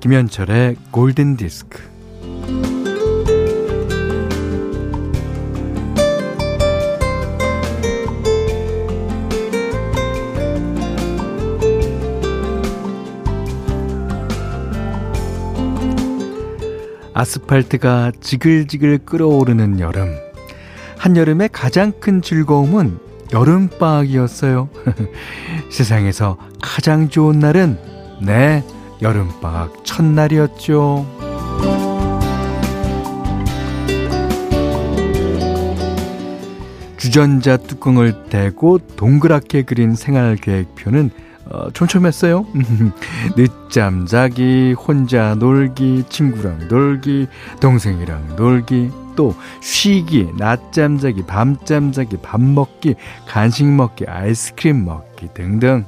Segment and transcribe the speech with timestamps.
[0.00, 1.78] 김현철의 골든 디스크.
[17.12, 20.16] 아스팔트가 지글지글 끓어오르는 여름.
[20.96, 22.98] 한여름의 가장 큰 즐거움은
[23.34, 24.70] 여름방학이었어요.
[25.70, 27.78] 세상에서 가장 좋은 날은,
[28.22, 28.64] 네,
[29.02, 31.06] 여름방학 첫날이었죠.
[36.96, 41.10] 주전자 뚜껑을 대고 동그랗게 그린 생활 계획표는
[41.46, 42.46] 어, 촘촘했어요.
[43.36, 47.26] 늦잠 자기, 혼자 놀기, 친구랑 놀기,
[47.60, 52.94] 동생이랑 놀기, 또 쉬기, 낮잠 자기, 밤잠 자기, 밥 먹기,
[53.26, 55.84] 간식 먹기, 아이스크림 먹기 등등.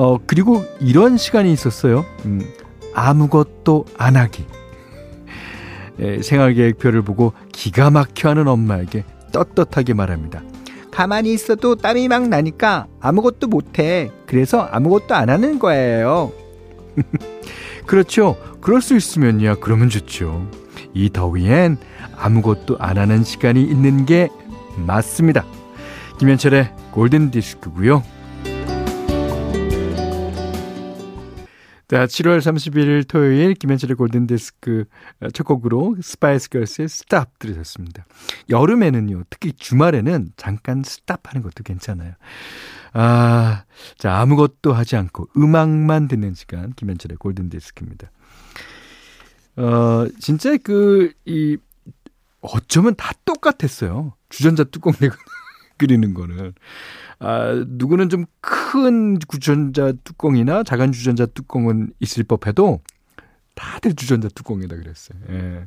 [0.00, 2.06] 어, 그리고 이런 시간이 있었어요.
[2.24, 2.40] 음,
[2.94, 4.46] 아무것도 안 하기.
[6.00, 10.42] 예, 생활계획표를 보고 기가 막혀 하는 엄마에게 떳떳하게 말합니다.
[10.90, 14.10] 가만히 있어도 땀이 막 나니까 아무것도 못해.
[14.24, 16.32] 그래서 아무것도 안 하는 거예요.
[17.84, 18.38] 그렇죠.
[18.62, 20.48] 그럴 수 있으면야 그러면 좋죠.
[20.94, 21.76] 이 더위엔
[22.16, 24.30] 아무것도 안 하는 시간이 있는 게
[24.78, 25.44] 맞습니다.
[26.18, 28.02] 김현철의 골든 디스크고요.
[31.90, 34.84] 자, 7월 31일 토요일 김현철의 골든디스크
[35.22, 38.06] 어, 첫 곡으로 스파이스 걸스의 Stop 들으셨습니다.
[38.48, 42.12] 여름에는요, 특히 주말에는 잠깐 stop 하는 것도 괜찮아요.
[42.92, 43.64] 아,
[43.98, 48.12] 자, 아무것도 하지 않고 음악만 듣는 시간 김현철의 골든디스크입니다.
[49.56, 51.56] 어, 진짜 그, 이,
[52.40, 54.14] 어쩌면 다 똑같았어요.
[54.28, 55.16] 주전자 뚜껑 내고
[55.80, 56.52] 끓이는 거는.
[57.18, 58.26] 아, 누구는 좀
[58.72, 62.80] 큰 주전자 뚜껑이나 작은 주전자 뚜껑은 있을 법해도
[63.54, 65.18] 다들 주전자 뚜껑이다 그랬어요.
[65.30, 65.66] 예.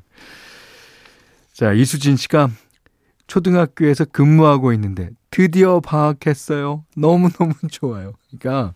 [1.54, 2.50] 자, 이수진 씨가
[3.28, 6.86] 초등학교에서 근무하고 있는데 드디어 방학했어요.
[6.96, 8.14] 너무너무 좋아요.
[8.32, 8.74] 그러니까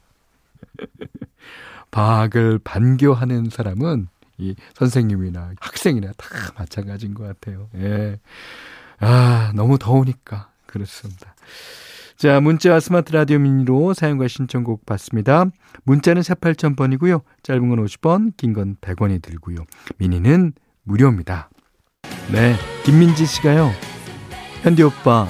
[1.91, 6.27] 방학을 반겨하는 사람은 이 선생님이나 학생이나 다
[6.57, 7.69] 마찬가지인 것 같아요.
[7.75, 8.19] 예.
[8.99, 10.49] 아, 너무 더우니까.
[10.67, 11.35] 그렇습니다.
[12.17, 15.45] 자, 문자와 스마트 라디오 미니로 사용과 신청곡 받습니다.
[15.83, 17.21] 문자는 4 8000번이고요.
[17.43, 19.65] 짧은 건 50원, 긴 건 100원이 들고요.
[19.97, 21.49] 미니는 무료입니다.
[22.31, 23.71] 네, 김민지 씨가요.
[24.63, 25.27] 현디 오빠,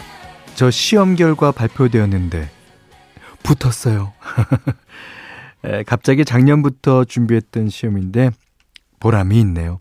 [0.56, 2.50] 저 시험 결과 발표되었는데
[3.44, 4.14] 붙었어요.
[5.66, 8.32] 에, 갑자기 작년부터 준비했던 시험인데
[9.00, 9.80] 보람이 있네요.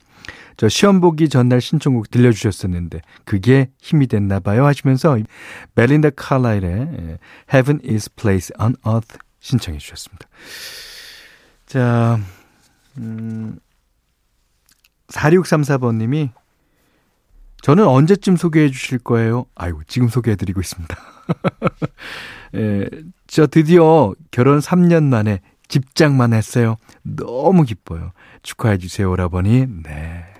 [0.56, 5.18] 저 시험 보기 전날 신청곡 들려주셨었는데 그게 힘이 됐나 봐요 하시면서
[5.74, 7.18] 멜린다 칼라일의
[7.52, 10.26] Heaven is Place on Earth 신청해 주셨습니다.
[11.66, 12.18] 자,
[12.98, 13.58] 음,
[15.08, 16.30] 4634번님이
[17.62, 19.46] 저는 언제쯤 소개해 주실 거예요?
[19.54, 20.96] 아이고, 지금 소개해 드리고 있습니다.
[22.54, 22.88] 예,
[23.26, 26.76] 저 드디어 결혼 3년 만에 집장만 했어요.
[27.02, 28.12] 너무 기뻐요.
[28.42, 29.66] 축하해 주세요, 오라버니.
[29.82, 30.35] 네.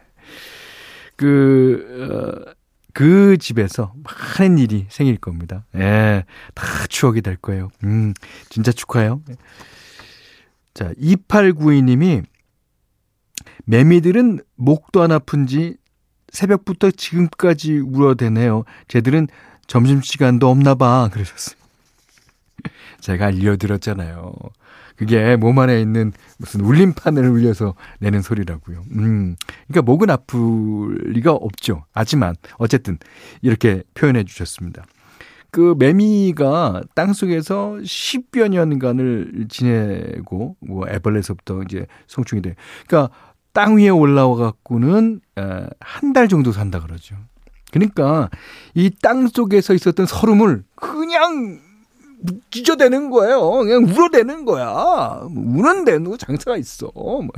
[1.17, 2.53] 그, 어,
[2.93, 3.93] 그 집에서
[4.39, 5.67] 많은 일이 생길 겁니다.
[5.75, 7.69] 예, 다 추억이 될 거예요.
[7.85, 8.15] 음,
[8.49, 9.21] 진짜 축하해요.
[10.73, 12.25] 자, 2892님이
[13.65, 15.77] 매미들은 목도 안 아픈 지
[16.33, 18.65] 새벽부터 지금까지 울어대네요.
[18.89, 19.29] 쟤들은
[19.67, 21.09] 점심시간도 없나 봐.
[21.13, 21.56] 그러셨어요.
[23.01, 24.33] 제가 알려드렸잖아요.
[24.97, 28.83] 그게 몸 안에 있는 무슨 울림판을 울려서 내는 소리라고요.
[28.93, 29.37] 음.
[29.67, 30.39] 그러니까 목은 아플
[31.13, 31.85] 리가 없죠.
[31.93, 32.99] 하지만 어쨌든
[33.43, 34.85] 이렇게 표현해 주셨습니다.
[35.51, 42.57] 그 매미가 땅 속에서 10여 년간을 지내고 뭐 애벌레서부터 이제 성충이 돼.
[42.87, 43.15] 그러니까
[43.53, 45.21] 땅 위에 올라와 갖고는
[45.81, 47.17] 한 달 정도 산다 그러죠.
[47.71, 48.31] 그러니까
[48.75, 51.61] 이 땅 속에서 있었던 서름을 그냥
[52.51, 53.51] 찢어대는 거예요.
[53.51, 55.21] 그냥 울어대는 거야.
[55.35, 56.91] 우는 데는 장사가 있어.
[56.95, 57.29] 뭐.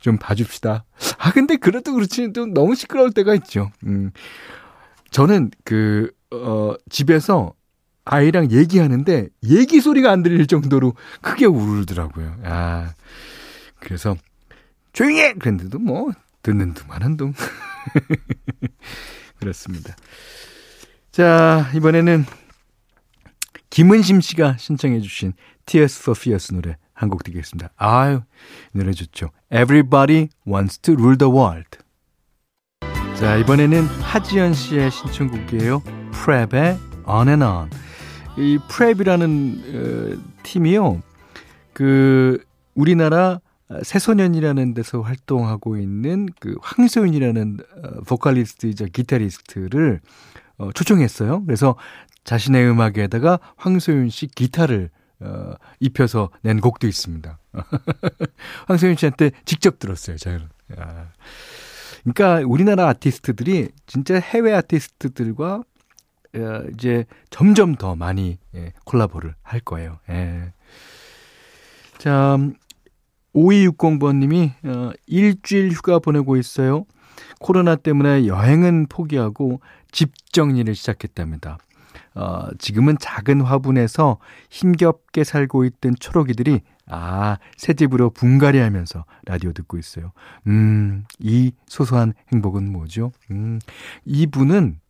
[0.00, 0.84] 좀 봐줍시다.
[1.18, 2.32] 아, 근데 그래도 그렇지.
[2.32, 3.70] 좀 너무 시끄러울 때가 있죠.
[3.86, 4.10] 음.
[5.10, 7.54] 저는 그, 어, 집에서
[8.04, 12.36] 아이랑 얘기하는데 얘기 소리가 안 들릴 정도로 크게 울더라고요.
[12.44, 12.92] 아.
[13.80, 14.16] 그래서
[14.92, 15.32] 조용히 해!
[15.34, 16.10] 그랬는데도 뭐,
[16.42, 17.32] 듣는 둥마는 둥.
[19.40, 19.96] 그렇습니다.
[21.10, 22.26] 자, 이번에는
[23.74, 25.32] 김은심 씨가 신청해 주신
[25.66, 27.70] Tears for Fears 노래 한 곡 듣겠습니다.
[27.76, 28.20] 아유,
[28.70, 29.30] 노래 좋죠.
[29.52, 31.78] Everybody wants to rule the world.
[33.18, 35.82] 자, 이번에는 하지연 씨의 신청곡이에요.
[36.12, 36.78] 프랩의
[37.08, 37.68] On and On.
[38.36, 41.02] 이 프랩이라는 어, 팀이요.
[41.72, 42.44] 그
[42.76, 43.40] 우리나라
[43.82, 50.00] 새소년이라는 데서 활동하고 있는 그 황소윤이라는 어, 보컬리스트이자 기타리스트를
[50.58, 51.44] 어, 초청했어요.
[51.44, 51.76] 그래서
[52.24, 54.90] 자신의 음악에다가 황소윤 씨 기타를
[55.20, 57.38] 어, 입혀서 낸 곡도 있습니다.
[58.66, 60.48] 황소윤 씨한테 직접 들었어요, 저는.
[60.78, 61.12] 야.
[62.02, 65.62] 그러니까 우리나라 아티스트들이 진짜 해외 아티스트들과
[66.36, 70.00] 어, 이제 점점 더 많이 예, 콜라보를 할 거예요.
[70.10, 70.52] 예.
[71.98, 72.36] 자,
[73.34, 76.86] 5260번님이 어, 일주일 휴가 보내고 있어요.
[77.40, 81.58] 코로나 때문에 여행은 포기하고 집 정리를 시작했답니다.
[82.14, 84.18] 어, 지금은 작은 화분에서
[84.50, 90.12] 힘겹게 살고 있던 초록이들이 아, 새 집으로 분갈이 하면서 라디오 듣고 있어요.
[90.46, 93.10] 음, 이 소소한 행복은 뭐죠?
[93.30, 93.58] 음,
[94.04, 94.80] 이분은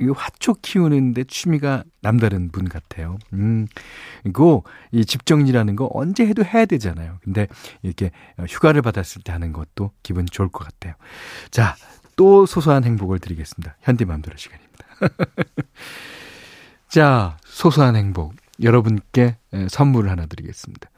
[0.00, 3.18] 이 화초 키우는데 취미가 남다른 분 같아요.
[3.32, 3.66] 음,
[4.26, 4.62] 이거
[4.92, 7.18] 이 집 정리라는 거 언제 해도 해야 되잖아요.
[7.22, 7.46] 근데
[7.82, 8.10] 이렇게
[8.48, 10.94] 휴가를 받았을 때 하는 것도 기분 좋을 것 같아요.
[11.50, 11.76] 자,
[12.16, 13.76] 또 소소한 행복을 드리겠습니다.
[13.82, 14.84] 현대맘대로 시간입니다.
[16.88, 18.34] 자, 소소한 행복.
[18.62, 19.36] 여러분께
[19.68, 20.88] 선물을 하나 드리겠습니다.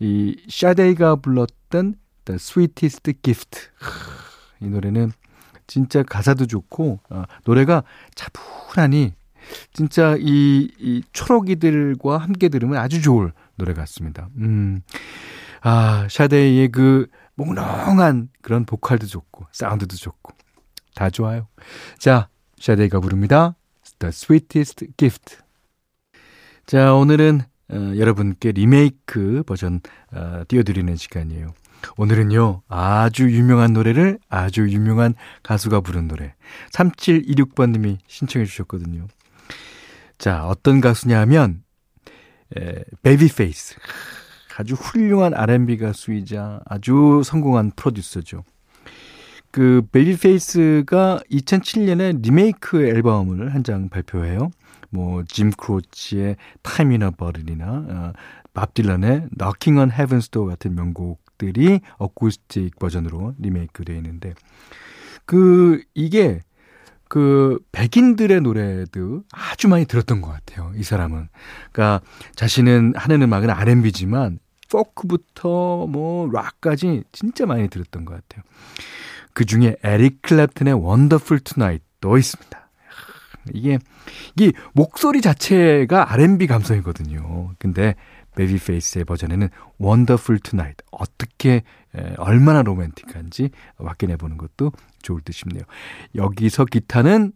[0.00, 3.68] 이 샤데이가 불렀던 The Sweetest Gift.
[4.60, 5.12] 이 노래는
[5.66, 7.84] 진짜 가사도 좋고 어, 노래가
[8.14, 9.12] 차분하니
[9.72, 14.28] 진짜 이, 이 초록이들과 함께 들으면 아주 좋을 노래 같습니다.
[14.38, 14.80] 음.
[15.62, 17.06] 아, 샤데이의 그
[17.36, 20.32] 몽롱한 그런 보컬도 좋고 사운드도 좋고
[20.94, 21.48] 다 좋아요.
[21.98, 22.28] 자,
[22.58, 23.56] 샤데이가 부릅니다.
[23.98, 25.38] The Sweetest Gift.
[26.66, 29.80] 자, 오늘은 어, 여러분께 리메이크 버전
[30.12, 31.54] 어, 띄워드리는 시간이에요.
[31.96, 36.34] 오늘은요, 아주 유명한 노래를 아주 유명한 가수가 부른 노래.
[36.72, 39.06] 3726번님이 신청해 주셨거든요.
[40.18, 41.62] 자, 어떤 가수냐 하면,
[42.56, 43.76] 에, 베이비페이스.
[44.56, 48.44] 아주 훌륭한 R&B 가수이자 아주 성공한 프로듀서죠.
[49.50, 54.50] 그 베이비페이스가 2007년에 리메이크 앨범을 한 장 발표해요.
[54.90, 58.12] 뭐, 짐 크로치의 Time in a Bottle이나, 어,
[58.52, 64.34] 밥 딜런의 Knocking on Heaven's Door 같은 명곡 곡들이 어쿠스틱 버전으로 리메이크 되어 있는데
[65.26, 66.40] 그 이게
[67.08, 70.72] 그 백인들의 노래도 아주 많이 들었던 것 같아요.
[70.76, 71.28] 이 사람은.
[71.70, 72.04] 그러니까
[72.34, 74.38] 자신은 하는 음악은 R&B지만
[74.70, 78.42] 포크부터 뭐 락까지 진짜 많이 들었던 것 같아요.
[79.32, 82.70] 그 중에 에릭 클랩튼의 Wonderful Tonight도 있습니다.
[83.52, 83.78] 이게
[84.40, 87.52] 이 목소리 자체가 R&B 감성이거든요.
[87.58, 87.94] 근데
[88.36, 89.48] 베이비페이스의 버전에는
[89.78, 91.62] Wonderful Tonight 어떻게
[91.94, 94.72] 에, 얼마나 로맨틱한지 확인해 보는 것도
[95.02, 95.62] 좋을 듯 싶네요.
[96.14, 97.32] 여기서 기타는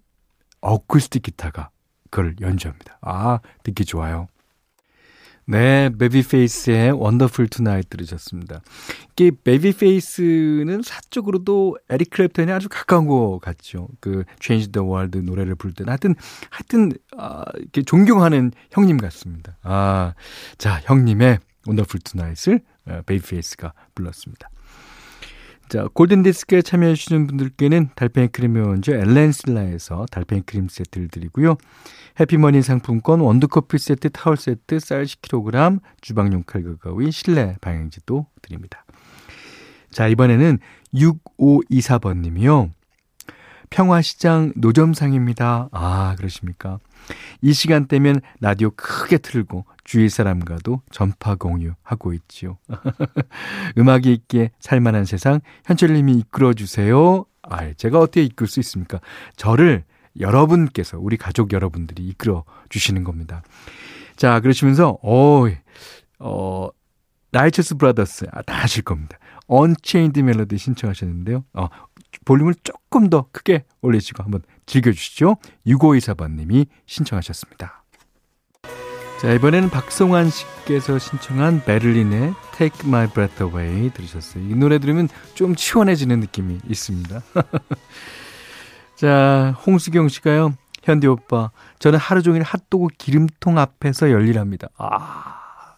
[0.61, 1.71] 어쿠스틱 기타가
[2.11, 2.99] 그걸 연주합니다.
[3.03, 4.27] 아, 듣기 좋아요.
[5.51, 8.61] 네, 베비페이스의 Wonderful Tonight 들으셨습니다.
[9.13, 13.89] 이게 베비페이스는 사적으로도 에릭 클랩턴이 아주 가까운 것 같죠.
[14.01, 16.15] 그 Change the World 노래를 부를 때는 하여튼
[16.51, 19.57] 하여튼 아, 이렇게 존경하는 형님 같습니다.
[19.63, 20.13] 아,
[20.59, 22.61] 자, 형님의 Wonderful Tonight을
[23.07, 24.51] 베이비페이스가 불렀습니다.
[25.69, 31.57] 자, 골든디스크에 참여해주시는 분들께는 달팽이 크림의 원조 엘렌실라에서 달팽이 크림 세트를 드리고요.
[32.19, 38.85] 해피머니 상품권 원두커피 세트, 타월 세트, 쌀 10kg, 주방용 칼과 가위, 실내 방향지도 드립니다.
[39.91, 40.59] 자, 이번에는
[40.95, 42.71] 6524번님이요.
[43.69, 45.69] 평화시장 노점상입니다.
[45.73, 46.79] 아, 그러십니까?
[47.43, 52.59] 이 시간대면 라디오 크게 틀고 주위 사람과도 전파 공유하고 있지요.
[53.79, 57.25] 음악이 있기에 살만한 세상 현철님이 이끌어 주세요.
[57.41, 59.01] 아, 제가 어떻게 이끌 수 있습니까?
[59.37, 59.85] 저를
[60.21, 63.43] 여러분께서 우리 가족 여러분들이 이끌어 주시는 겁니다.
[64.15, 65.47] 자, 그러시면서 어,
[66.19, 66.69] 어
[67.33, 69.17] 라이처스 브라더스 아, 다 하실 겁니다.
[69.47, 71.45] Unchained Melody 신청하셨는데요.
[71.55, 71.69] 어,
[72.27, 75.37] 볼륨을 조금 더 크게 올리시고 한번 즐겨주시죠.
[75.67, 77.85] 6524번님이 신청하셨습니다.
[79.21, 84.45] 자, 이번에는 박송환 씨께서 신청한 베를린의 Take My Breath Away 들으셨어요.
[84.45, 87.21] 이 노래 들으면 좀 시원해지는 느낌이 있습니다.
[88.95, 90.55] 자, 홍수경 씨가요.
[90.85, 94.69] 현디 오빠, 저는 하루 종일 핫도그 기름통 앞에서 열일합니다.
[94.79, 95.75] 아,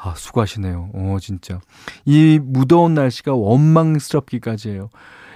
[0.00, 0.90] 아, 수고하시네요.
[0.94, 1.60] 어, 진짜.
[2.04, 4.88] 이 무더운 날씨가 원망스럽기까지 해요.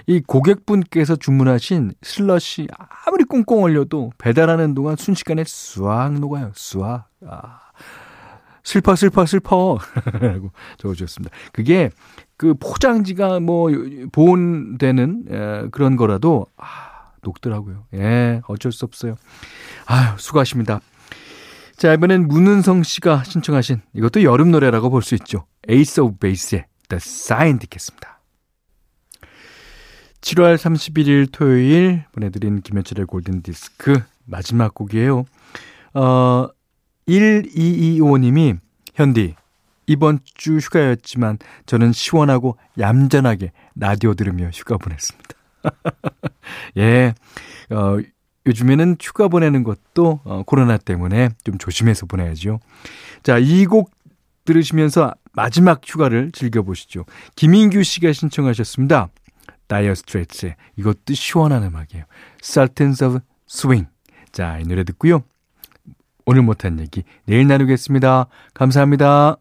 [0.07, 2.67] 이 고객분께서 주문하신 슬러시
[3.05, 6.51] 아무리 꽁꽁 얼려도 배달하는 동안 순식간에 수확 녹아요.
[6.55, 7.09] 수확.
[7.27, 7.59] 아.
[8.63, 9.77] 슬퍼, 슬퍼, 슬퍼.
[10.19, 11.35] 라고 적어주셨습니다.
[11.53, 11.89] 그게
[12.37, 13.69] 그 포장지가 뭐
[14.11, 17.85] 보온되는 에, 그런 거라도, 아, 녹더라고요.
[17.93, 19.15] 예, 어쩔 수 없어요.
[19.85, 20.79] 아유, 수고하십니다.
[21.77, 25.45] 자, 이번엔 문은성 씨가 신청하신 이것도 여름 노래라고 볼 수 있죠.
[25.69, 28.16] Ace of Base의 The Sign 듣겠습니다.
[30.21, 35.25] 7월 31일 토요일 보내드린 김현철의 골든디스크 마지막 곡이에요.
[35.93, 36.47] 어,
[37.07, 38.57] 1225님이
[38.95, 39.35] 현디
[39.85, 45.29] 이번 주 휴가였지만 저는 시원하고 얌전하게 라디오 들으며 휴가 보냈습니다.
[46.77, 47.13] 예,
[47.69, 47.97] 어,
[48.45, 52.59] 요즘에는 휴가 보내는 것도 어, 코로나 때문에 좀 조심해서 보내야죠.
[53.23, 53.91] 자, 이 곡
[54.45, 57.03] 들으시면서 마지막 휴가를 즐겨보시죠.
[57.35, 59.09] 김인규 씨가 신청하셨습니다.
[59.67, 62.05] 다이어 스트레이트의 이것도 시원한 음악이에요.
[62.43, 63.19] Sultans of
[63.49, 63.89] Swing.
[64.31, 65.23] 자, 이 노래 듣고요.
[66.25, 68.27] 오늘 못한 얘기 내일 나누겠습니다.
[68.53, 69.37] 감사합니다.